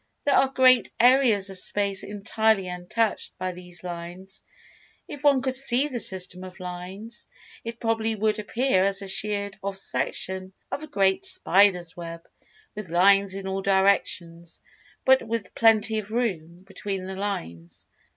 There 0.23 0.33
are 0.33 0.47
great 0.51 0.89
areas 0.99 1.51
of 1.51 1.59
Space 1.59 2.01
entirely 2.01 2.67
untouched 2.67 3.37
by 3.37 3.51
these 3.51 3.83
lines. 3.83 4.41
If 5.07 5.23
one 5.23 5.43
could 5.43 5.55
see 5.55 5.89
the 5.89 5.99
system 5.99 6.43
of 6.43 6.59
lines, 6.59 7.27
it 7.63 7.79
probably 7.79 8.15
would 8.15 8.39
appear 8.39 8.83
as 8.83 9.03
a 9.03 9.07
sheared 9.07 9.59
off 9.61 9.77
section 9.77 10.53
of 10.71 10.81
a 10.81 10.87
great 10.87 11.23
spider's 11.23 11.95
web, 11.95 12.23
with 12.73 12.89
lines 12.89 13.35
in 13.35 13.45
all 13.47 13.61
directions, 13.61 14.59
but 15.05 15.21
with 15.21 15.53
"plenty 15.53 15.99
of 15.99 16.09
room" 16.09 16.63
between 16.63 17.05
the 17.05 17.15
lines. 17.15 17.85